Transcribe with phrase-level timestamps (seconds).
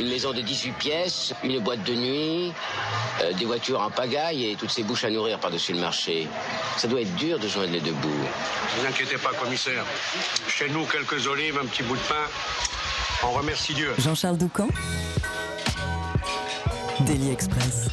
[0.00, 2.52] Une maison de 18 pièces, une boîte de nuit,
[3.20, 6.26] euh, des voitures en pagaille et toutes ces bouches à nourrir par-dessus le marché.
[6.78, 8.08] Ça doit être dur de joindre les deux bouts.
[8.08, 9.84] Ne vous inquiétez pas, commissaire.
[10.48, 12.24] Chez nous, quelques olives, un petit bout de pain.
[13.24, 13.92] On remercie Dieu.
[13.98, 14.68] Jean-Charles Doucan.
[17.00, 17.88] Daily Express.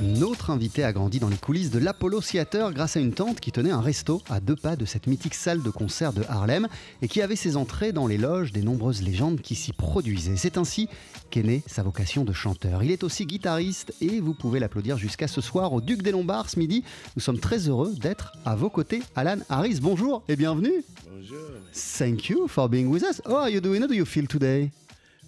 [0.00, 3.52] Notre invité a grandi dans les coulisses de l'Apollo Theater grâce à une tante qui
[3.52, 6.66] tenait un resto à deux pas de cette mythique salle de concert de Harlem
[7.00, 10.36] et qui avait ses entrées dans les loges des nombreuses légendes qui s'y produisaient.
[10.36, 10.88] C'est ainsi
[11.30, 12.82] qu'est née sa vocation de chanteur.
[12.82, 16.50] Il est aussi guitariste et vous pouvez l'applaudir jusqu'à ce soir au Duc des Lombards
[16.50, 16.82] ce midi.
[17.14, 19.00] Nous sommes très heureux d'être à vos côtés.
[19.14, 20.84] Alan Harris, bonjour et bienvenue.
[21.08, 21.38] Bonjour.
[21.72, 23.22] Thank you for being with us.
[23.24, 23.80] How are you doing?
[23.82, 24.72] How do you feel today?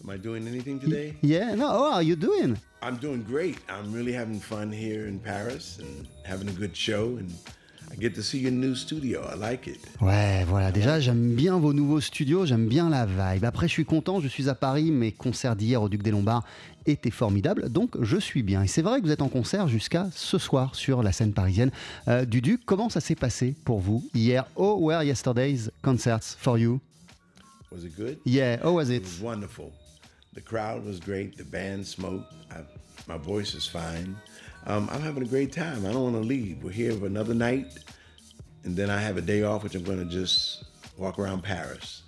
[0.06, 1.14] Am I doing anything today?
[1.20, 2.56] Yeah, no, how are you doing?
[2.80, 3.58] I'm doing great.
[3.68, 7.28] I'm really having fun here in Paris and having a good show and
[7.90, 9.28] I get to see your new studio.
[9.28, 9.80] I like it.
[10.00, 13.44] Ouais, voilà, déjà j'aime bien vos nouveaux studios, j'aime bien la vibe.
[13.44, 16.44] Après je suis content, je suis à Paris, mes concerts d'hier au Duc des Lombards
[16.86, 18.62] étaient formidables, donc je suis bien.
[18.62, 21.72] Et c'est vrai que vous êtes en concert jusqu'à ce soir sur la scène parisienne
[22.06, 22.60] euh, du Duc.
[22.64, 24.46] Comment ça s'est passé pour vous hier?
[24.54, 26.78] Oh, were yesterday's concerts for you?
[27.72, 28.18] Was it good?
[28.24, 28.98] Yeah, how was It?
[28.98, 29.02] It?
[29.02, 29.72] was wonderful.
[30.36, 31.38] The crowd was great.
[31.38, 32.34] The band smoked.
[32.50, 32.60] I,
[33.08, 34.14] my voice is fine.
[34.66, 35.86] Um, I'm having a great time.
[35.86, 36.62] I don't want to leave.
[36.62, 37.78] We're here for another night,
[38.64, 40.64] and then I have a day off, which I'm going to just
[40.98, 42.02] walk around Paris.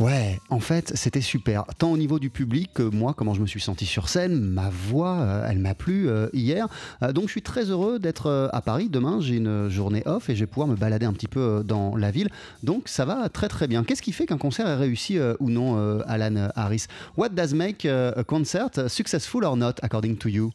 [0.00, 1.64] Ouais, en fait, c'était super.
[1.78, 4.68] Tant au niveau du public que moi, comment je me suis senti sur scène, ma
[4.68, 6.66] voix, euh, elle m'a plu euh, hier.
[7.02, 8.88] Euh, donc, je suis très heureux d'être à Paris.
[8.88, 11.94] Demain, j'ai une journée off et je vais pouvoir me balader un petit peu dans
[11.96, 12.28] la ville.
[12.64, 13.84] Donc, ça va très très bien.
[13.84, 16.86] Qu'est-ce qui fait qu'un concert est réussi ou non, Alan Harris?
[17.16, 20.52] What does make a concert successful or not, according to you?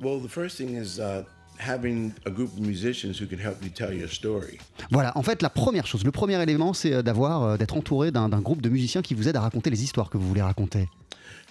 [0.00, 1.24] Well, the first thing is uh,
[1.58, 4.58] having a group of musicians who can help you tell your story.
[4.90, 8.10] Voilà, en fait, la première chose, le premier élément, c'est euh, d'avoir, euh, d'être entouré
[8.10, 10.88] d'un groupe de musiciens qui vous aide à raconter les histoires que vous voulez raconter.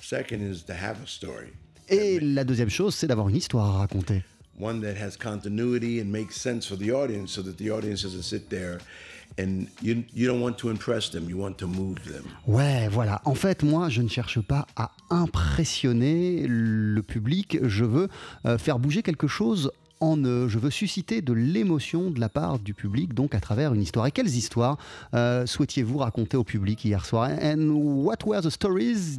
[0.02, 1.48] Second is to have a story,
[1.90, 4.24] Et la deuxième chose, c'est d'avoir une histoire à raconter.
[4.60, 8.24] one that has continuity and makes sense for the audience, so that the audience doesn't
[8.24, 8.80] sit there
[9.38, 12.24] and you you don't want to impress them, you want to move them.
[12.48, 13.22] Ouais, voilà.
[13.26, 17.60] En fait, moi, je ne cherche pas à impressionner le public.
[17.64, 18.08] Je veux
[18.46, 20.48] euh, faire bouger quelque chose en eux.
[20.48, 24.06] Je veux susciter de l'émotion de la part du public, donc à travers une histoire.
[24.08, 24.78] Et quelles histoires
[25.14, 27.30] euh, souhaitiez-vous raconter au public hier soir?
[27.42, 29.18] And what were the stories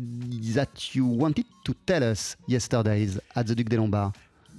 [0.54, 4.12] that you wanted to tell us yesterday at the Duc des Lombards?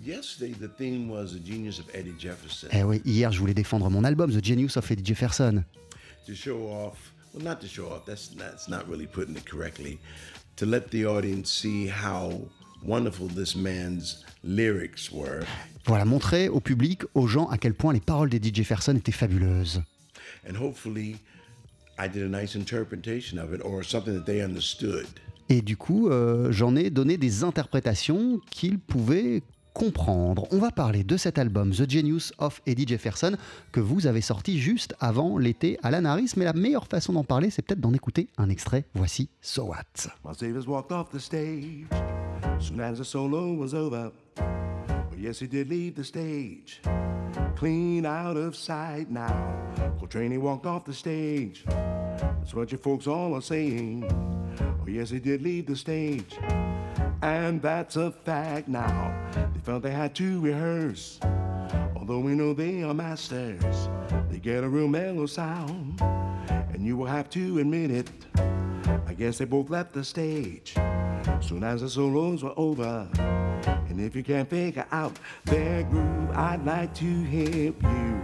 [0.05, 2.67] Yesterday, the theme was the genius of Eddie Jefferson.
[2.71, 5.63] Eh oui, hier, je voulais défendre mon album, The Genius of Eddie Jefferson.
[6.25, 9.99] to show off well not to show off that's that's not really putting it correctly
[10.55, 12.31] to let the audience see how
[12.83, 15.41] wonderful this man's lyrics were
[15.85, 19.81] Voilà, montrer au public, aux gens, à quel point les paroles d'Eddie Jefferson étaient fabuleuses.
[20.49, 21.17] and hopefully
[21.97, 25.05] i did a nice interpretation of it or something that they understood
[25.49, 29.41] Et du coup, euh, j'en ai donné des interprétations qu'ils pouvaient
[29.73, 30.47] comprendre.
[30.51, 33.35] On va parler de cet album The Genius of Eddie Jefferson
[33.71, 36.33] que vous avez sorti juste avant l'été à Harris.
[36.37, 38.85] Mais la meilleure façon d'en parler, c'est peut-être d'en écouter un extrait.
[38.93, 40.09] Voici So What.
[42.59, 44.11] Soon as the solo was over.
[44.37, 46.81] Well, yes, he did leave the stage,
[47.55, 49.57] clean out of sight now.
[49.97, 51.63] Coltrane walked off the stage.
[51.65, 54.03] That's what you folks all are saying.
[54.59, 56.37] Oh, yes, he did leave the stage,
[57.21, 59.15] and that's a fact now.
[59.53, 61.19] They felt they had to rehearse.
[61.95, 63.89] Although we know they are masters,
[64.29, 68.09] they get a real mellow sound, and you will have to admit it.
[69.07, 70.75] I guess they both left the stage
[71.41, 73.07] soon as the solos were over.
[73.89, 78.21] And if you can't figure out their groove, I'd like to help you.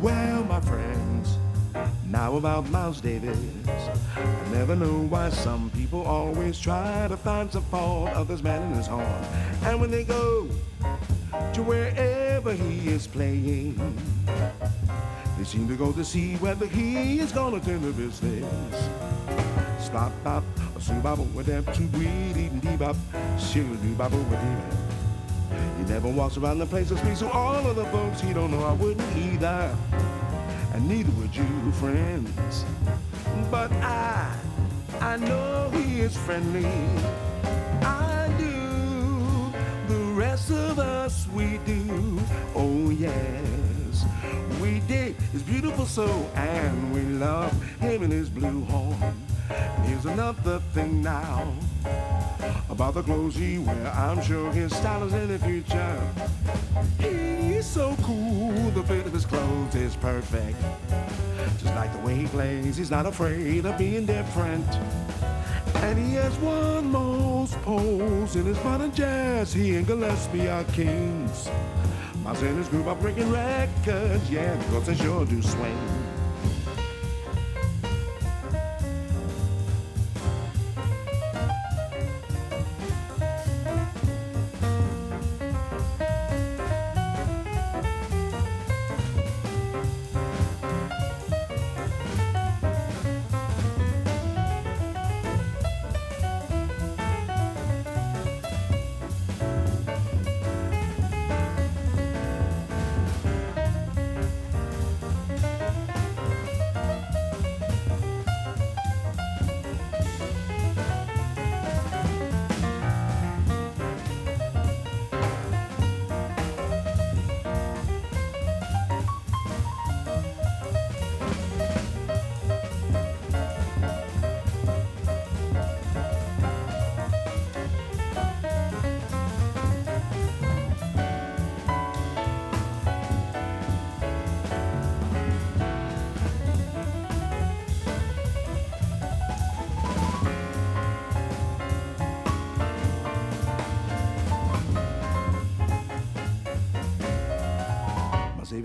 [0.00, 1.36] Well, my friends,
[2.06, 3.38] now about Miles Davis.
[4.16, 8.62] I never know why some people always try to find some fault of this man
[8.62, 9.06] in his horn.
[9.64, 10.48] And when they go
[11.52, 13.78] to wherever he is playing,
[15.38, 18.90] they seem to go to see whether he is gonna turn the business.
[19.78, 20.44] Stop, bop,
[20.88, 21.64] with them
[24.30, 24.62] with him.
[25.78, 28.50] He never walks around the place to speak to all of the folks he don't
[28.50, 28.64] know.
[28.64, 29.76] I wouldn't either,
[30.74, 32.64] and neither would you, friends.
[33.50, 34.36] But I,
[35.00, 36.66] I know he is friendly.
[37.82, 39.92] I do.
[39.92, 42.20] The rest of us we do.
[42.54, 44.04] Oh yes.
[44.60, 49.19] We dig his beautiful soul and we love him and his blue horn.
[50.00, 51.52] And here's another thing now
[52.70, 53.86] about the clothes he wear.
[53.88, 56.00] I'm sure his style is in the future.
[56.98, 60.56] He's so cool, the fit of his clothes is perfect.
[61.58, 64.66] Just like the way he plays, he's not afraid of being different.
[65.76, 69.52] And he has one most pose in his modern jazz.
[69.52, 71.50] He and Gillespie are kings.
[72.24, 76.09] My his group are breaking records, yeah, because they sure do swing.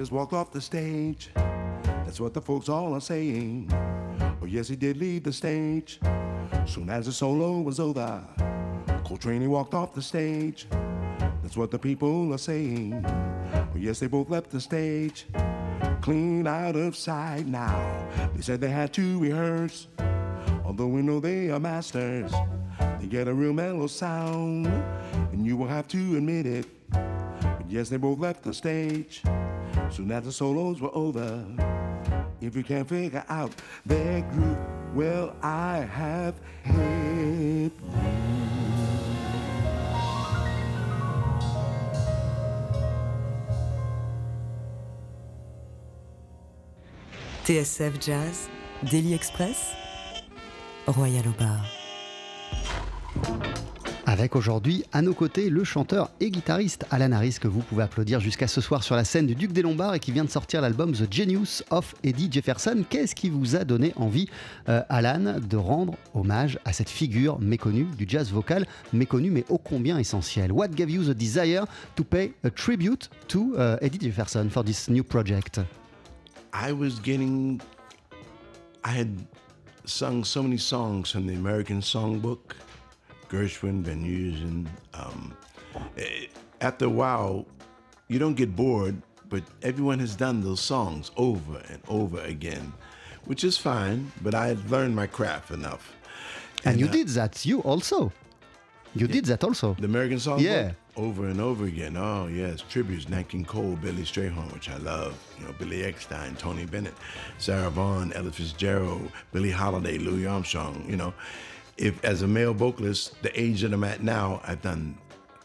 [0.06, 1.32] Davis walked off the stage.
[1.34, 3.72] That's what the folks all are saying.
[4.40, 6.00] Oh, yes, he did leave the stage.
[6.68, 8.24] Soon as the solo was over,
[9.04, 10.68] Coltrane he walked off the stage.
[11.42, 13.04] That's what the people are saying.
[13.04, 15.26] Oh, yes, they both left the stage.
[16.02, 18.08] Clean out of sight now.
[18.36, 19.88] They said they had to rehearse.
[20.64, 22.32] Although we know they are masters,
[23.00, 24.68] they get a real mellow sound.
[25.32, 26.68] And you will have to admit it.
[26.92, 29.24] But yes, they both left the stage.
[29.92, 31.46] Soon as the solos were over,
[32.42, 33.52] if you can't figure out
[33.86, 34.58] their groove,
[34.94, 37.72] well, I have hit
[47.46, 48.50] TSF Jazz,
[48.90, 49.76] Daily Express,
[50.88, 51.85] Royal au bar.
[54.18, 58.22] Avec aujourd'hui à nos côtés le chanteur et guitariste Alan Harris que vous pouvez applaudir
[58.22, 60.62] jusqu'à ce soir sur la scène du Duc des Lombards et qui vient de sortir
[60.62, 62.86] l'album The Genius of Eddie Jefferson.
[62.90, 64.30] Qu'est-ce qui vous a donné envie,
[64.70, 69.58] euh, Alan, de rendre hommage à cette figure méconnue du jazz vocal, méconnue mais ô
[69.58, 70.54] combien essentielle?
[70.54, 71.66] What gave you the desire
[71.98, 75.60] to pay a tribute to uh, Eddie Jefferson for this new project?
[76.54, 77.60] I was getting,
[78.86, 79.10] I had
[79.84, 82.56] sung so many songs from the American Songbook.
[83.36, 84.68] Gershwin, Van Heusen.
[84.94, 85.34] Um,
[85.98, 86.28] eh,
[86.62, 87.46] after a while,
[88.08, 88.96] you don't get bored,
[89.30, 92.72] but everyone has done those songs over and over again,
[93.26, 95.94] which is fine, but I had learned my craft enough.
[96.64, 98.12] And, and you uh, did that, you also.
[98.94, 99.76] You yeah, did that also.
[99.78, 100.42] The American Songbook?
[100.42, 100.72] Yeah.
[100.96, 101.98] Over and over again.
[101.98, 102.62] Oh, yes.
[102.62, 105.14] Tributes, Nat King Cole, Billy Strayhorn, which I love.
[105.38, 106.94] You know, Billy Eckstein, Tony Bennett,
[107.38, 111.14] Sarah Vaughan, Ella Fitzgerald, Billie Holiday, Louis Armstrong, you know.
[111.78, 114.96] If as a male vocalist, the age that I'm at now, I've done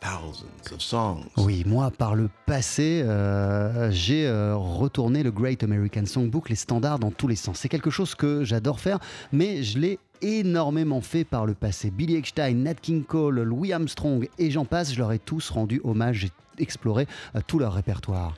[0.00, 1.26] thousands of songs.
[1.36, 6.98] Oui, moi, par le passé, euh, j'ai euh, retourné le Great American Songbook, les standards
[6.98, 7.58] dans tous les sens.
[7.58, 8.98] C'est quelque chose que j'adore faire,
[9.32, 11.90] mais je l'ai énormément fait par le passé.
[11.90, 15.80] Billy Eckstein, Nat King Cole, Louis Armstrong et j'en passe, je leur ai tous rendu
[15.84, 18.34] hommage, j'ai exploré euh, tout leur répertoire.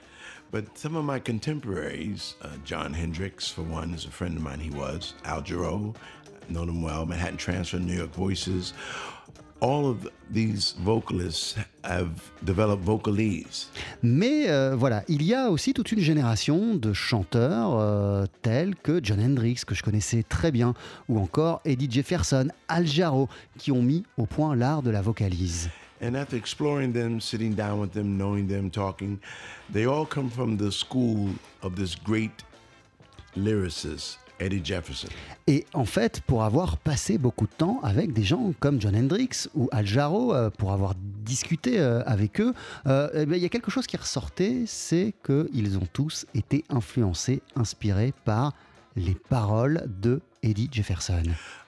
[0.53, 4.61] But some of my contemporaries, uh, John Hendricks, for one, is a friend of mine,
[4.61, 5.95] he was, Al Jarreau,
[6.49, 8.75] know them well, Manhattan Transfer, New York Voices.
[9.61, 12.11] All of these vocalists have
[12.43, 13.69] developed vocalese.
[14.03, 18.99] Mais euh, voilà, il y a aussi toute une génération de chanteurs euh, tels que
[19.01, 20.75] John Hendricks, que je connaissais très bien,
[21.09, 25.71] ou encore Eddie Jefferson, Al Jarreau, qui ont mis au point l'art de la vocalise.
[26.03, 29.19] And after exploring them, sitting down with them, knowing them, talking,
[29.73, 31.29] they all come from the school
[31.63, 32.43] of this great
[33.37, 35.09] lyricist, Eddie Jefferson.
[35.47, 39.49] Et en fait, pour avoir passé beaucoup de temps avec des gens comme John Hendricks
[39.55, 42.55] ou Al Jarreau, euh, pour avoir discuté euh, avec eux,
[42.87, 47.43] euh, eh il y a quelque chose qui ressortait, c'est qu'ils ont tous été influencés,
[47.57, 48.53] inspirés par
[48.97, 51.23] les paroles de Eddie Jefferson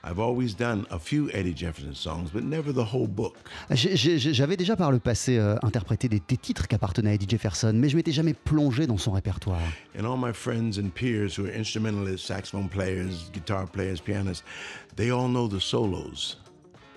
[0.07, 3.37] I've always done a few Eddie Jefferson songs, but never the whole book.
[3.71, 7.14] J'ai- j'ai- J'avais déjà par le passé euh, interprété des, des titres qui appartenaient à
[7.14, 9.62] Eddie Jefferson, mais je m'étais jamais plongé dans son répertoire.
[9.99, 14.45] And all my friends and peers who are instrumentalists, saxophone players, guitar players, pianists,
[14.97, 16.37] they all know the solos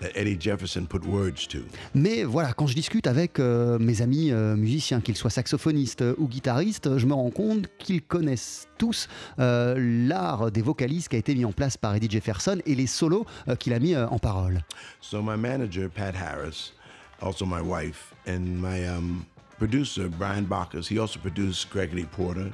[0.00, 1.58] that Eddie Jefferson put words to.
[1.94, 6.14] Mais voilà, quand je discute avec euh, mes amis euh, musiciens, qu'ils soient saxophonistes euh,
[6.18, 11.34] ou guitaristes, je me rends compte qu'ils connaissent tous l'art des vocalistes qui a été
[11.34, 13.26] mis en place par Eddie Jefferson et les solos
[13.58, 14.62] qu'il a mis en parole.
[15.00, 16.72] So my manager, Pat Harris,
[17.20, 19.24] also my wife, and my um,
[19.58, 22.52] producer, Brian Bacchus, he also produced Gregory Porter.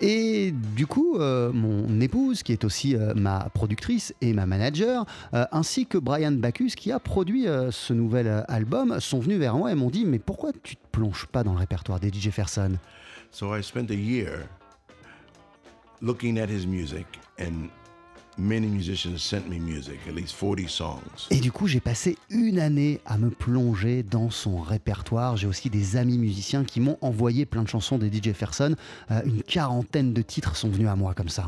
[0.00, 5.06] Et du coup, euh, mon épouse, qui est aussi euh, ma productrice et ma manager,
[5.32, 9.72] euh, ainsi que Brian Bacchus, qui a produit ce nouvel album, sont venus vers moi
[9.72, 12.72] et m'ont dit Mais pourquoi tu te plonges pas dans le répertoire d'Eddie Jefferson?
[13.30, 14.46] So I spent a year
[16.02, 17.06] looking at his music,
[17.38, 17.70] and
[18.38, 21.28] many musicians sent me music, at least 40 songs.
[21.30, 25.36] Et du coup, j'ai passé une année à me plonger dans son répertoire.
[25.36, 28.74] J'ai aussi des amis musiciens qui m'ont envoyé plein de chansons d'Eddie Jefferson.
[29.10, 31.46] Euh, une quarantaine de titres sont venus à moi comme ça.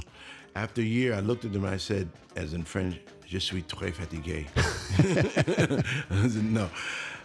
[0.54, 2.94] After a year, I looked at him and I said, as in French,
[3.28, 4.46] Je suis très fatigué.
[4.98, 6.68] I said, no.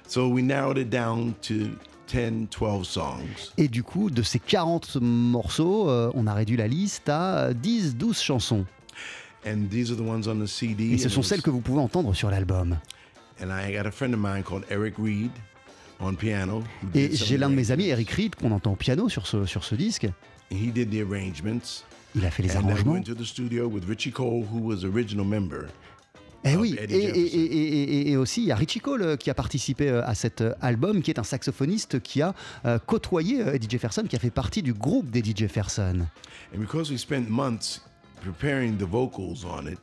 [0.07, 1.77] So we narrowed it down to
[2.07, 3.53] 10, 12 songs.
[3.57, 7.95] Et du coup, de ces 40 morceaux, euh, on a réduit la liste à 10,
[7.95, 8.65] 12 chansons.
[9.45, 10.93] And these are the ones on the CD.
[10.93, 12.77] Et ce and sont celles que vous pouvez entendre sur l'album.
[13.41, 15.31] And I got a friend of mine called Eric Reed
[15.99, 16.59] on piano.
[16.83, 17.87] who Et j'ai l'un de mes amis.
[17.87, 20.07] Eric Reed, qu'on entend au piano sur ce, sur ce disque.
[20.51, 21.83] He did the arrangements.
[22.13, 22.93] Il a fait les arrangements.
[22.93, 25.67] went to the studio with Richie Cole, who was original member.
[26.43, 29.35] Eh oui, et, et- et- et- aussi il y a Richie Cole euh, qui a
[29.35, 32.33] participé euh, à cet euh, album, qui est un saxophoniste qui a
[32.87, 36.07] côtoyé Eddie Jefferson, qui a fait partie du groupe d'Eddie Jefferson.
[36.55, 37.81] And because we spent months
[38.21, 39.79] preparing the vocals on it,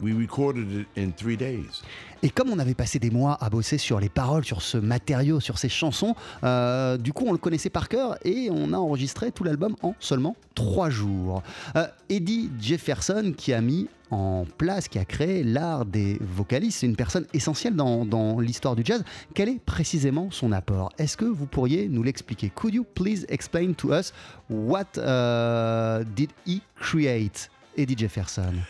[0.00, 1.82] we recorded it in three days.
[2.22, 5.40] Et comme on avait passé des mois à bosser sur les paroles, sur ce matériau,
[5.40, 9.32] sur ces chansons, euh, du coup on le connaissait par cœur et on a enregistré
[9.32, 11.42] tout l'album en seulement trois jours.
[11.76, 16.86] Euh, Eddie Jefferson qui a mis en place, qui a créé l'art des vocalistes, c'est
[16.86, 19.04] une personne essentielle dans, l'histoire du jazz.
[19.34, 20.92] Quel est précisément son apport?
[20.98, 22.50] Est-ce que vous pourriez nous l'expliquer?
[22.54, 24.12] Could you please explain to us
[24.48, 28.64] what uh, did he create, Eddie Jefferson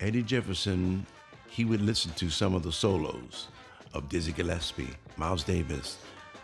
[0.00, 1.04] Eddie Jefferson,
[1.50, 3.48] he would listen to some of the solos
[3.92, 5.98] of Dizzy Gillespie, Miles Davis,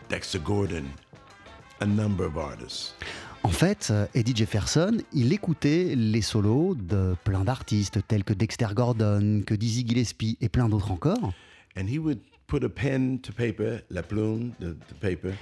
[0.09, 0.85] Dexter Gordon,
[1.81, 2.95] a number of artists.
[3.43, 8.69] En fait, euh, Eddie Jefferson, il écoutait les solos de plein d'artistes tels que Dexter
[8.75, 11.33] Gordon, que Dizzy Gillespie et plein d'autres encore.
[11.77, 15.35] And he would put a pen to paper, la plume, the paper,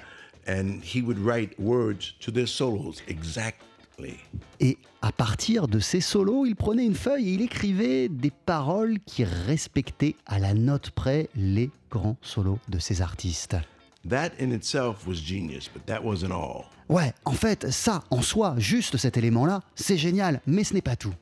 [0.46, 3.71] and he would write words to their solos exactly.
[4.60, 8.98] Et à partir de ces solos, il prenait une feuille et il écrivait des paroles
[9.00, 13.56] qui respectaient à la note près les grands solos de ces artistes.
[14.08, 16.64] That in itself was genius, but that wasn't all.
[16.88, 20.96] Ouais, en fait, ça, en soi, juste cet élément-là, c'est génial, mais ce n'est pas
[20.96, 21.14] tout.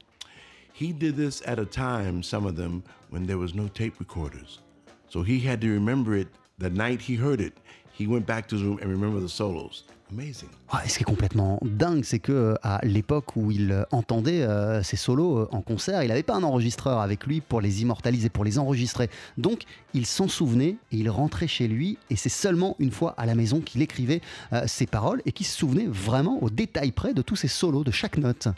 [0.81, 4.63] He did this at a time, some of them, when there was no tape recorders.
[5.11, 7.53] So he had to remember it the night he heard it.
[7.93, 9.85] He went back to his room and remembered the solos.
[10.13, 10.49] Amazing.
[10.73, 14.43] Ouais, ce qui est complètement dingue, c'est que euh, à l'époque où il euh, entendait
[14.43, 18.29] euh, ses solos en concert, il n'avait pas un enregistreur avec lui pour les immortaliser,
[18.29, 19.09] pour les enregistrer.
[19.39, 19.63] Donc,
[19.95, 21.99] il s'en souvenait et il rentrait chez lui.
[22.11, 24.21] Et c'est seulement une fois à la maison qu'il écrivait
[24.67, 27.91] ses paroles et qu'il se souvenait vraiment au détail près de tous ses solos, de
[27.91, 28.49] chaque note.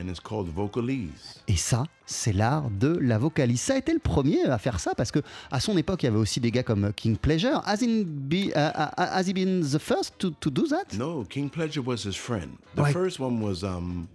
[0.00, 1.42] And it's called vocalese.
[1.46, 3.60] Et ça, c'est l'art de la vocalise.
[3.60, 5.18] Ça a été le premier à faire ça parce que
[5.50, 7.60] à son époque, il y avait aussi des gars comme King Pleasure.
[7.66, 10.96] Has he, be- uh, uh, has he been the first to, to do that?
[10.96, 12.52] No, King Pleasure was his friend.
[12.76, 14.08] The first one was um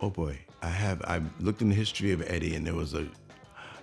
[0.00, 0.36] oh boy.
[0.62, 3.06] I have I looked in the history of Eddie and there was a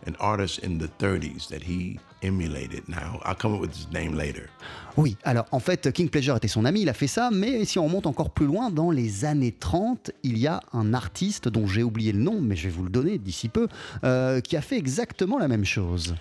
[0.08, 2.88] an artist in the 30s that he emulated.
[2.88, 4.50] Now, I'll come up with his name later.
[4.98, 7.80] Oui, alors en fait, King Pleasure était son ami, il a fait ça, mais si
[7.80, 11.68] on remonte encore plus loin, dans les années 30, il y a un artiste dont
[11.68, 13.68] j'ai oublié le nom, mais je vais vous le donner d'ici peu,
[14.04, 16.16] euh, qui a fait exactement la même chose.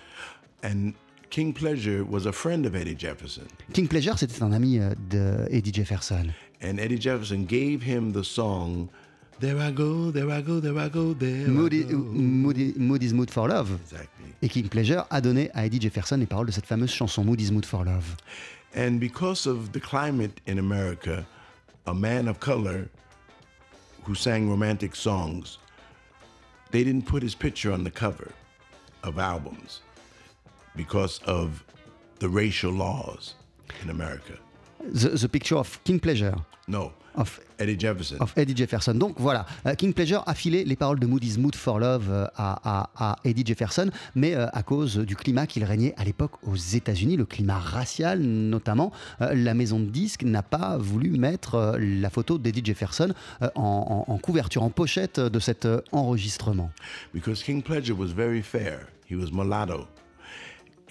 [0.63, 0.93] And
[1.29, 3.43] King Pleasure was a friend of Eddie Jefferson.
[3.73, 6.27] King Pleasure, c'était un ami euh, de Eddie Jefferson.
[6.63, 8.87] And Eddie Jefferson gave him the song
[9.39, 11.97] There I go, there I go, there I go, there Mood, I go.
[11.97, 13.71] Mood i- Mood is Mood for Love.
[13.81, 14.33] Exactly.
[14.41, 17.39] Et King Pleasure a donné à Eddie Jefferson les paroles de cette fameuse chanson Mood
[17.39, 18.17] is Mood for Love.
[18.75, 21.25] And because of the climate in America,
[21.87, 22.89] a man of color
[24.03, 25.57] who sang romantic songs,
[26.71, 28.31] they didn't put his picture on the cover
[29.03, 29.81] of albums
[30.75, 31.63] because of
[32.19, 33.35] the racial laws
[33.81, 34.33] in America.
[34.93, 36.35] The, the Picture of King Pleasure.
[36.67, 38.17] No, Of, Eddie Jefferson.
[38.21, 38.93] of Eddie Jefferson.
[38.93, 42.27] Donc voilà, euh, King Pleasure a filé les paroles de Moody's Mood for Love euh,
[42.37, 46.33] à, à- à Eddie Jefferson, mais euh, à cause du climat qu'il régnait à l'époque
[46.43, 52.09] aux États-Unis, le climat racial notamment, la maison de disques n'a pas voulu mettre la
[52.09, 56.71] photo d'Eddie Jefferson en, en- en couverture, en pochette de cet enregistrement.
[57.13, 58.87] because King Pleasure was very fair.
[59.09, 59.87] He was mulatto.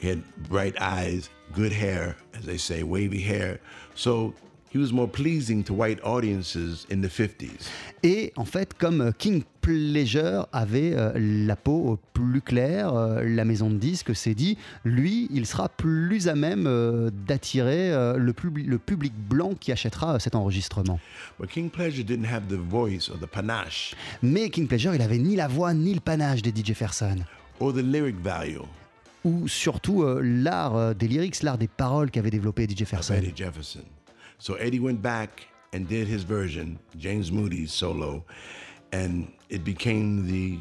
[0.00, 3.58] He had bright eyes, good hair, as they say, wavy hair.
[3.94, 4.32] So
[4.70, 7.68] he was more pleasing to white audiences in the 50s.
[8.04, 13.44] Et en fait, comme euh, King Pleasure avait euh, la peau plus claire, euh, la
[13.44, 18.32] maison de disques s'est dit, lui, il sera plus à même euh, d'attirer euh, le,
[18.32, 21.00] publi- le public blanc qui achètera euh, cet enregistrement.
[21.40, 25.18] But King Pleasure didn't have the voice or the panache Mais King Pleasure, il avait
[25.18, 27.16] ni la voix ni le panache d'Eddie Jefferson.
[27.60, 28.62] or the lyric value
[29.24, 33.14] Ou surtout euh, l'art euh, des lyrics, l'art des paroles qu'avait développé Eddie Jefferson.
[33.14, 33.84] Eddie Jefferson.
[34.38, 38.24] So Eddie went back and did his version, James Moody's solo,
[38.92, 40.58] and it became the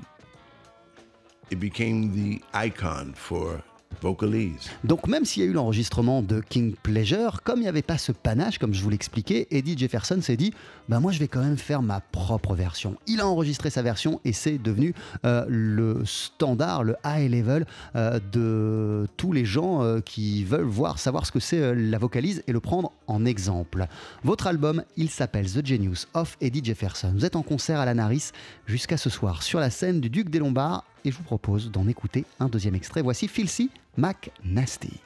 [1.49, 3.61] it became the icon for
[4.01, 4.69] vocalese.
[4.83, 7.97] Donc même s'il y a eu l'enregistrement de King Pleasure, comme il n'y avait pas
[7.97, 10.53] ce panache, comme je vous l'expliquais, Eddie Jefferson s'est dit,
[10.89, 12.95] bah moi je vais quand même faire ma propre version.
[13.07, 14.93] Il a enregistré sa version et c'est devenu
[15.25, 17.65] euh, le standard, le high level
[17.95, 22.43] euh, de tous les gens euh, qui veulent voir, savoir ce que c'est la vocalise
[22.47, 23.87] et le prendre en exemple.
[24.23, 27.13] Votre album, il s'appelle The Genius of Eddie Jefferson.
[27.15, 28.31] Vous êtes en concert à la Naris
[28.65, 31.87] jusqu'à ce soir sur la scène du Duc des Lombards et je vous propose d'en
[31.87, 33.01] écouter un deuxième extrait.
[33.01, 34.99] Voici Filthy McNasty.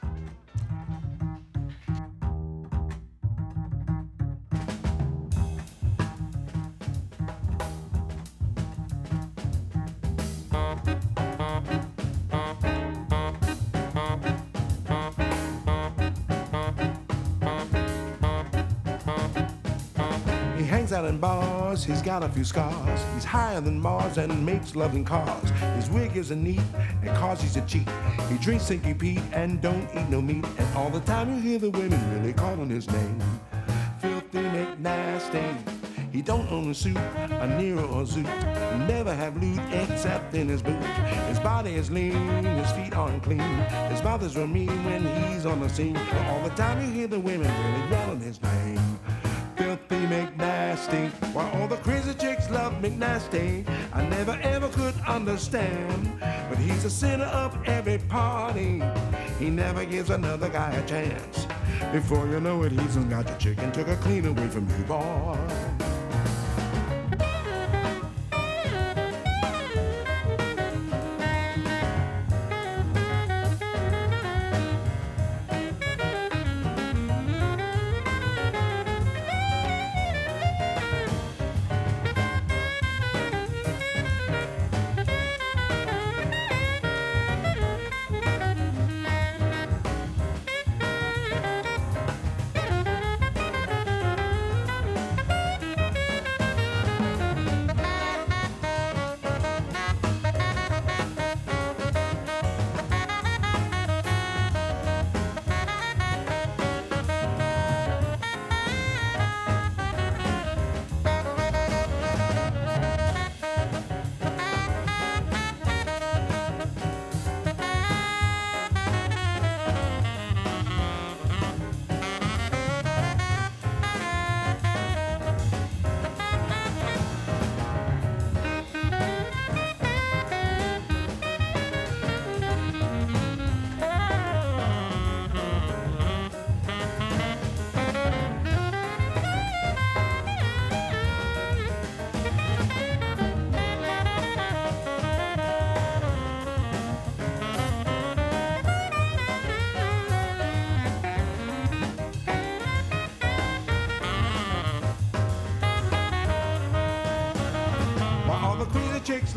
[21.04, 23.00] In bars, he's got a few scars.
[23.14, 25.50] He's higher than Mars and makes love in cars.
[25.74, 26.60] His wig isn't neat
[27.02, 27.88] and causes a cheat.
[28.28, 30.44] He drinks Stinky Pete and don't eat no meat.
[30.58, 33.20] And all the time you hear the women really calling his name.
[34.00, 35.56] Filthy McNasty.
[36.12, 38.86] He don't own a suit, a Nero or Zoot.
[38.86, 40.82] Never have loot except in his boot.
[41.28, 43.40] His body is lean, his feet aren't clean.
[43.90, 45.96] His mouth is real mean when he's on the scene.
[45.96, 48.98] All the time you hear the women really yelling his name.
[49.92, 51.10] Filthy McNasty.
[51.34, 53.68] Why all the crazy chicks love McNasty.
[53.92, 56.12] I never ever could understand.
[56.20, 58.82] But he's the center of every party.
[59.38, 61.46] He never gives another guy a chance.
[61.92, 65.36] Before you know it, he's got your chicken, took her clean away from you, boy.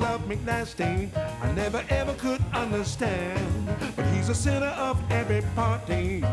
[0.06, 1.10] Love McNasty,
[1.42, 3.68] I never ever could understand.
[3.96, 6.24] But he's the center of every party.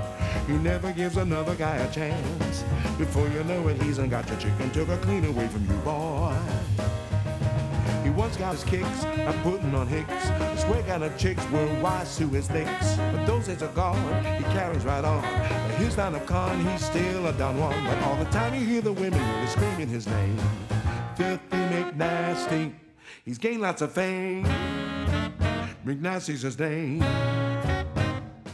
[0.47, 2.65] He never gives another guy a chance.
[2.99, 6.37] Before you know it, he's got your chicken took her clean away from you, boy.
[8.05, 10.23] He once got his kicks at putting on hicks.
[10.63, 12.97] Swear kind of chicks were wise to his licks.
[13.13, 14.03] But those days are gone,
[14.39, 15.23] he carries right on.
[15.23, 17.75] But he's not a con, he's still a Don Juan.
[17.87, 20.39] But all the time you hear the women really screaming his name.
[21.17, 22.73] Filthy McNasty.
[23.25, 24.45] He's gained lots of fame.
[25.85, 26.99] McNasty's his name.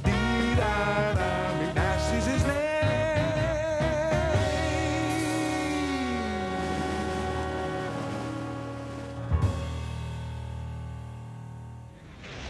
[0.05, 2.59] Dee-da-da, McNasty's his name.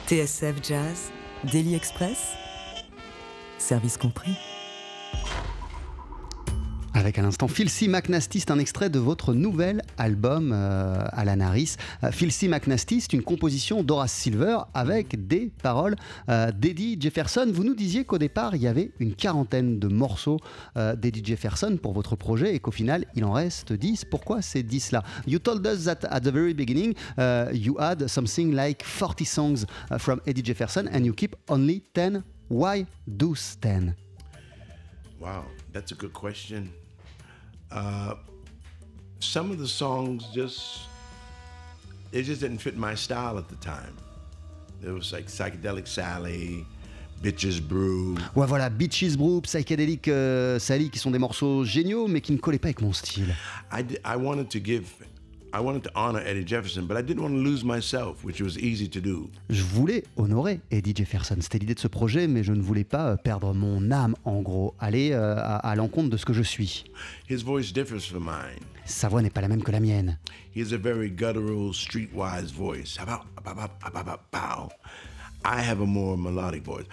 [0.07, 1.11] TSF Jazz,
[1.45, 2.35] Daily Express,
[3.59, 4.58] service compris.
[6.99, 11.77] Avec à l'instant Philcy McNasty, c'est un extrait de votre nouvel album euh, Alan Harris.
[12.03, 15.95] Euh, Philcy McNasty, c'est une composition d'Horace Silver avec des paroles
[16.29, 17.49] euh, d'Eddie Jefferson.
[17.53, 20.41] Vous nous disiez qu'au départ, il y avait une quarantaine de morceaux
[20.77, 24.07] euh, d'Eddie Jefferson pour votre projet et qu'au final, il en reste 10.
[24.07, 28.09] Pourquoi ces 10 là You told us that at the very beginning, uh, you had
[28.09, 32.25] something like 40 songs uh, from Eddie Jefferson and you keep only 10.
[32.51, 33.95] Why those 10?
[35.21, 36.73] Wow, that's a good question.
[37.71, 38.15] Uh,
[39.21, 40.89] some of the songs just
[42.13, 43.95] it just didn't fit my style at the time.
[44.83, 46.65] It was like psychedelic Sally,
[47.23, 48.17] Bitches Brew.
[48.35, 52.39] Ouais, voilà, Beaches Brew, Psychedelic euh, Sally, qui sont des morceaux géniaux, mais qui ne
[52.39, 53.35] collaient pas avec mon style.
[53.73, 54.87] I, I wanted to give,
[55.55, 58.59] I wanted to honor Eddie Jefferson, but I didn't want to lose myself, which was
[58.59, 59.31] easy to do.
[59.49, 61.37] Je voulais honorer Eddie Jefferson.
[61.41, 64.43] C'était l'idée de ce projet, mais je ne voulais pas euh, perdre mon âme, en
[64.43, 66.85] gros, aller euh, à, à l'encontre de ce que je suis.
[67.31, 68.61] His voice differs from mine.
[68.85, 70.19] Sa voix n'est pas la même que la mienne.
[70.55, 72.99] He has a very guttural, streetwise voice.
[73.01, 74.69] About, about, about, about, bow?
[75.45, 76.87] I have a more melodic voice.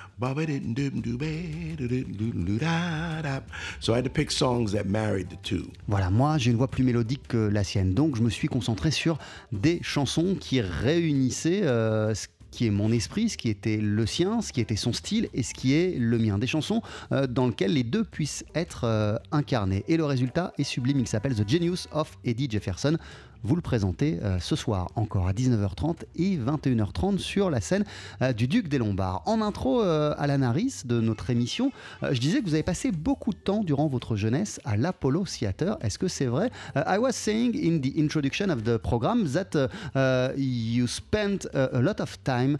[3.79, 5.71] So I had to pick songs that married the two.
[5.88, 8.91] Voilà, moi j'ai une voix plus mélodique que la sienne, donc je me suis concentré
[8.91, 9.17] sur
[9.51, 14.41] des chansons qui réunissaient euh, ce qui est mon esprit, ce qui était le sien,
[14.41, 16.38] ce qui était son style et ce qui est le mien.
[16.38, 16.81] Des chansons
[17.12, 19.84] euh, dans lesquelles les deux puissent être euh, incarnés.
[19.88, 22.97] Et le résultat est sublime, il s'appelle The Genius of Eddie Jefferson.
[23.45, 27.86] Vous le présentez euh, ce soir encore à 19h30 et 21h30 sur la scène
[28.23, 29.21] euh, du Duc des Lombards.
[29.27, 32.63] En intro euh, à la Harris de notre émission, euh, je disais que vous avez
[32.63, 35.77] passé beaucoup de temps durant votre jeunesse à l'Apollo Theater.
[35.81, 36.49] Est-ce que c'est vrai?
[36.75, 41.67] I was saying in the introduction of the program that uh, uh, you spent uh,
[41.71, 42.58] a lot of time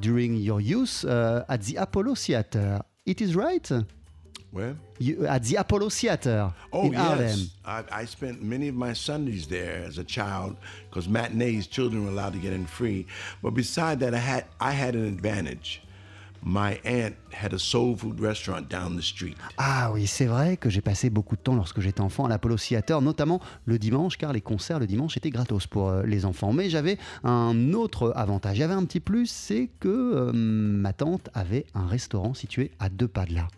[0.00, 2.80] during your youth at the Apollo Theater.
[3.06, 3.72] It is right?
[4.52, 4.76] Where?
[4.98, 7.38] You, at the Apollo Theater Oh, in Harlem.
[7.64, 10.56] I, I spent many of my Sundays there as a child
[10.88, 13.06] because matinees, children were allowed to get in free.
[13.42, 15.82] But beside that, I had, I had an advantage.
[16.42, 19.36] My aunt had a soul food restaurant down the street.
[19.58, 22.56] Ah oui, c'est vrai que j'ai passé beaucoup de temps lorsque j'étais enfant à l'Apollo
[22.56, 26.52] Theater, notamment le dimanche, car les concerts le dimanche étaient gratos pour euh, les enfants.
[26.52, 31.66] Mais j'avais un autre avantage, j'avais un petit plus, c'est que euh, ma tante avait
[31.74, 33.48] un restaurant situé à deux pas de là.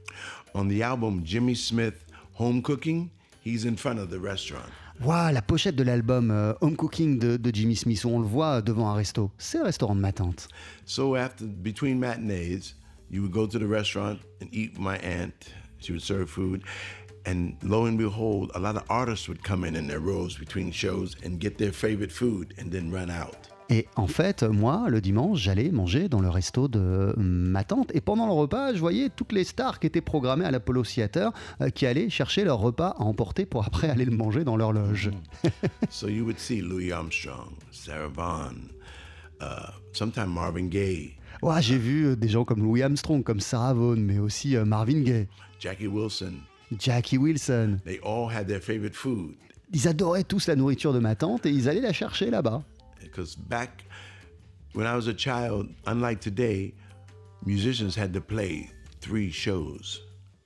[0.55, 1.95] On the album Jimmy Smith
[2.39, 3.09] Home Cooking,
[3.45, 4.69] he's in front of the restaurant.
[5.05, 8.63] Waouh, la pochette de l'album euh, Home Cooking de, Jimmy Smith, où on le voit
[8.63, 9.33] devant un resto.
[9.37, 10.47] C'est le restaurant de ma tante.
[10.85, 12.77] So after between matinees,
[13.11, 15.33] you would go to the restaurant and eat with my aunt.
[15.81, 16.63] She would serve food.
[17.27, 20.71] And lo and behold, a lot of artists would come in in their rows between
[20.71, 23.52] shows and get their favorite food and then run out.
[23.73, 27.91] Et en fait, moi, le dimanche, j'allais manger dans le resto de ma tante.
[27.95, 31.33] Et pendant le repas, je voyais toutes les stars qui étaient programmées à l'Apollo Theater
[31.63, 34.75] euh, qui allaient chercher leur repas à emporter pour après aller le manger dans leur
[34.75, 35.11] loge.
[35.89, 38.57] so you would see Louis Armstrong, Sarah Vaughan,
[39.41, 39.45] uh,
[39.93, 43.99] sometime Marvin Gaye, Ouais, j'ai vu euh, des gens comme Louis Armstrong, comme Sarah Vaughan,
[43.99, 46.35] mais aussi euh, Marvin Gaye, Jackie Wilson.
[46.79, 47.79] Jackie Wilson.
[47.87, 49.35] They all had their favorite food.
[49.73, 52.63] Ils adoraient tous la nourriture de ma tante et ils allaient la chercher là-bas.
[53.03, 53.85] Because back
[54.75, 56.75] when I was a child, unlike today,
[57.45, 60.03] musicians had to play three shows.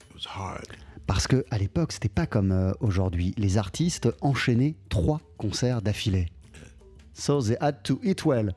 [0.08, 0.66] It was hard.
[1.06, 3.32] Parce que à l'époque, c'était pas comme euh, aujourd'hui.
[3.36, 6.26] Les artistes enchaînaient trois concerts d'affilée.
[7.14, 8.52] So they had to eat well.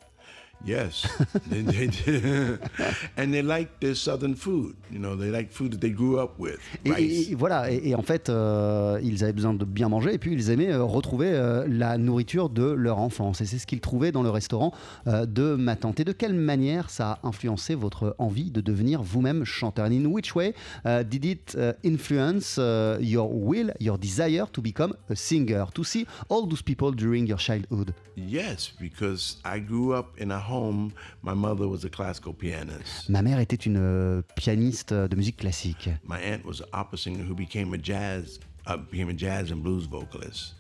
[0.65, 1.08] Yes,
[1.50, 2.60] they, they did.
[3.17, 4.76] and they liked their southern food.
[4.91, 6.60] You know, they liked food that they grew up with.
[6.86, 7.00] Rice.
[7.30, 10.17] et- et voilà, et, et en fait, euh, ils avaient besoin de bien manger, et
[10.17, 13.39] puis ils aimaient euh, retrouver euh, la nourriture de leur enfance.
[13.41, 14.74] Et c'est ce qu'ils trouvaient dans le restaurant
[15.08, 16.02] euh, de ma tante.
[16.02, 19.86] Et de quelle manière ça a influencé votre envie de devenir vous-même chanteur?
[19.86, 20.54] And in which way
[20.86, 25.84] uh, did it uh, influence uh, your will, your desire to become a singer, to
[25.86, 30.91] see all those people during your childhood Yes, because I grew up in a home.
[31.23, 33.09] My mother was a classical pianist.
[33.09, 35.89] Ma mère était une euh, pianiste de musique classique.
[36.07, 39.62] My aunt was an opera singer who became a jazz, uh, became a jazz and
[39.62, 40.55] blues vocalist,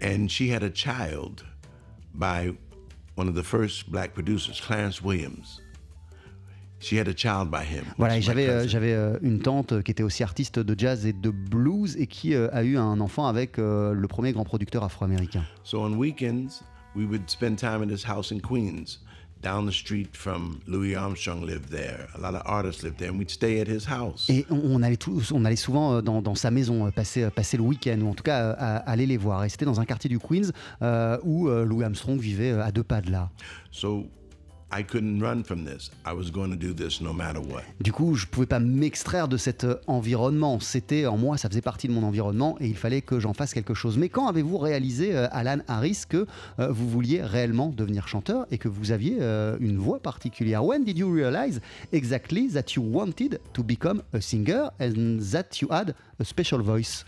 [0.00, 1.44] and she had a child
[2.14, 2.52] by
[3.16, 5.60] one of the first black producers, Clarence Williams.
[6.78, 7.84] She had a child by him.
[7.96, 11.30] Voilà, j'avais euh, j'avais euh, une tante qui était aussi artiste de jazz et de
[11.30, 15.42] blues et qui euh, a eu un enfant avec euh, le premier grand producteur afro-américain.
[15.64, 16.62] So on weekends,
[16.94, 19.00] we would spend time in his house in Queens.
[19.42, 22.08] Down the street from Louis Armstrong lived there.
[22.16, 24.28] A lot of artists lived there, and we'd stay at his house.
[24.28, 27.30] Et on, allait tous, on allait souvent euh, dans, dans sa maison euh, passer, euh,
[27.30, 29.44] passer le week-end ou en tout cas à- aller les voir.
[29.44, 30.50] Et c'était dans un quartier du Queens
[30.82, 33.30] euh, où Louis Armstrong vivait à deux pas de là.
[33.70, 34.08] So
[34.72, 35.92] I couldn't run from this.
[36.04, 37.62] I was going to do this no matter what.
[37.80, 40.58] Du coup, je pouvais pas m'extraire de cet euh, environnement.
[40.58, 43.54] C'était en moi, ça faisait partie de mon environnement et il fallait que j'en fasse
[43.54, 43.96] quelque chose.
[43.96, 46.26] Mais quand avez-vous réalisé, euh, Alan Harris, que
[46.58, 49.16] euh, vous vouliez réellement devenir chanteur et que vous aviez
[49.60, 50.64] une voix particulière?
[50.64, 51.60] When did you realize
[51.92, 57.04] exactly that you wanted to become a singer and that you had a special voice?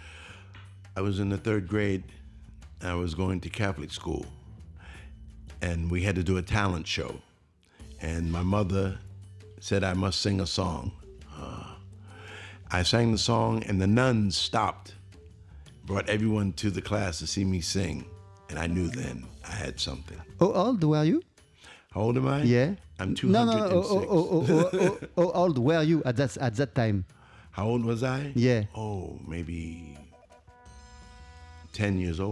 [0.97, 2.05] I was in the third grade.
[2.83, 4.27] I was going to Catholic school.
[5.61, 7.21] And we had to do a talent show.
[8.01, 8.99] And my mother
[9.61, 10.93] said I must sing a song.
[11.37, 11.65] Uh,
[12.71, 14.95] I sang the song, and the nuns stopped,
[15.85, 18.05] brought everyone to the class to see me sing.
[18.51, 20.21] And I knew then I had something.
[20.41, 21.23] How old were you?
[21.93, 22.43] How old am I?
[22.43, 22.75] Yeah.
[22.99, 23.33] I'm 206.
[23.33, 23.69] No, no.
[23.69, 23.91] 206.
[23.91, 27.05] Oh, oh, oh, oh, oh, oh, how old were you at that at that time?
[27.51, 28.33] How old was I?
[28.35, 28.65] Yeah.
[28.75, 30.08] Oh, maybe 10 years old.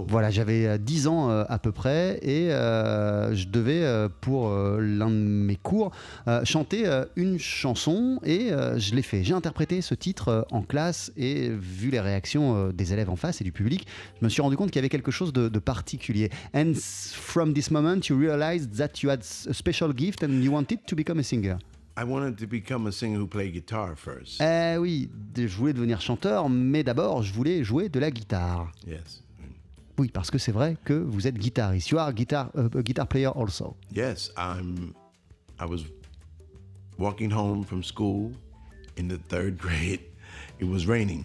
[0.09, 4.49] Voilà, j'avais euh, 10 ans euh, à peu près et euh, je devais, euh, pour
[4.49, 5.92] euh, l'un de mes cours,
[6.27, 9.22] euh, chanter euh, une chanson et euh, je l'ai fait.
[9.22, 13.16] J'ai interprété ce titre euh, en classe et vu les réactions euh, des élèves en
[13.16, 13.87] face et du public,
[14.20, 16.31] je me suis rendu compte qu'il y avait quelque chose de, de particulier.
[16.55, 20.81] And from this moment, you realized that you had a special gift and you wanted
[20.87, 21.59] to become a singer.
[21.99, 24.38] I wanted to become a singer who played guitar first.
[24.42, 28.70] Eh oui, je voulais devenir chanteur, mais d'abord, je voulais jouer de la guitare.
[28.87, 29.22] Yes.
[29.99, 31.91] Oui, parce que c'est vrai que vous êtes guitariste.
[31.91, 33.77] You are guitar, uh, a guitar player also.
[33.95, 34.93] Yes, I'm.
[35.59, 35.85] I was
[36.99, 38.33] walking home from school
[38.99, 40.01] in the third grade.
[40.61, 41.25] It was raining,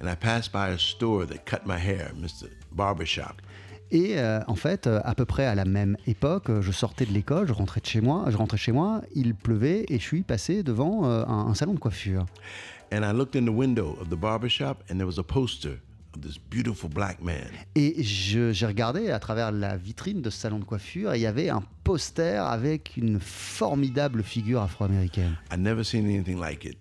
[0.00, 2.48] and I passed by a store that cut my hair, Mr.
[2.72, 3.42] Barbershop.
[3.90, 7.06] Et euh, en fait, euh, à peu près à la même époque, euh, je sortais
[7.06, 10.04] de l'école, je rentrais de chez moi, je rentrais chez moi, il pleuvait et je
[10.04, 12.26] suis passé devant euh, un, un salon de coiffure.
[12.92, 15.80] And I looked in the window of the barbershop, and there was a poster
[16.20, 17.46] this beautiful black man.
[17.74, 21.26] Et j'ai regardé à travers la vitrine de ce salon de coiffure et il y
[21.26, 25.36] avait un poster avec une formidable figure afro-américaine.
[25.52, 26.78] I'd never seen anything like it.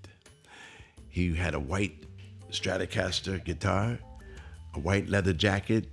[1.10, 2.06] He had a white
[2.52, 3.98] Stratocaster guitar,
[4.74, 5.90] a white leather jacket,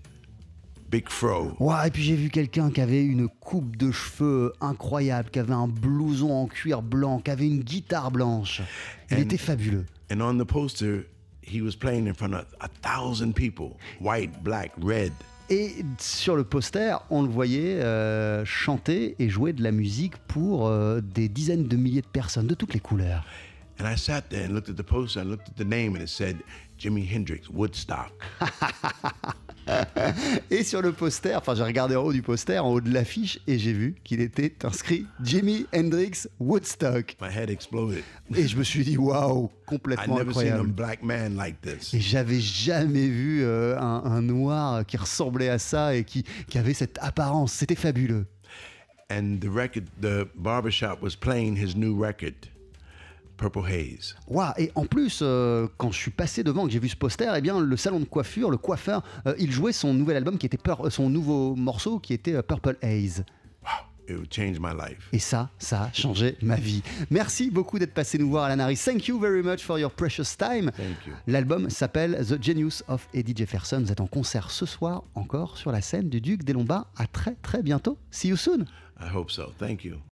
[0.89, 1.53] big fro.
[1.59, 5.53] Ouah, et puis j'ai vu quelqu'un qui avait une coupe de cheveux incroyable, qui avait
[5.53, 8.63] un blouson en cuir blanc, qui avait une guitare blanche.
[9.11, 9.85] Il And- était fabuleux.
[10.13, 11.07] And on the poster,
[11.47, 15.13] he was playing in front of a thousand people white, black, red.
[15.51, 20.67] Et sur le poster, on le voyait euh, chanter et jouer de la musique pour
[20.67, 23.25] euh, des dizaines de milliers de personnes de toutes les couleurs.
[23.79, 26.03] And I sat there and looked at the poster and looked at the name and
[26.03, 26.37] it said
[26.85, 28.13] Jimi Hendrix, Woodstock.
[30.51, 33.39] Et sur le poster, enfin j'ai regardé en haut du poster, en haut de l'affiche,
[33.47, 37.17] et j'ai vu qu'il était inscrit Jimi Hendrix Woodstock.
[37.23, 38.05] My head exploded.
[38.35, 40.73] Et je me suis dit, waouh, complètement never seen a incroyable.
[40.73, 41.95] black man like this.
[41.95, 46.59] Et j'avais jamais vu euh, un, un noir qui ressemblait à ça et qui, qui
[46.59, 47.55] avait cette apparence.
[47.55, 48.27] C'était fabuleux.
[49.11, 52.35] And the record, the barbershop was playing his new record,
[53.37, 54.17] Purple Haze.
[54.29, 57.33] Waouh Et en plus, euh, quand je suis passé devant, que j'ai vu ce poster,
[57.37, 60.47] eh bien, le salon de coiffure, le coiffeur, euh, il jouait son nouvel album qui
[60.47, 63.25] était Pur- euh, son nouveau morceau qui était Purple Haze.
[64.07, 65.09] It would change my life.
[65.15, 66.83] Et ça, ça a changé ma vie.
[67.11, 68.77] Merci beaucoup d'être passé nous voir, Alan Harris.
[68.85, 70.71] Thank you very much for your precious time.
[70.77, 71.15] Thank you.
[71.27, 73.81] L'album s'appelle The Genius of Eddie Jefferson.
[73.81, 76.87] Vous êtes en concert ce soir encore sur la scène du Duc des Lombards.
[76.99, 77.97] À très très bientôt.
[78.11, 78.67] See you soon.
[79.01, 79.53] I hope so.
[79.59, 79.95] Thank you.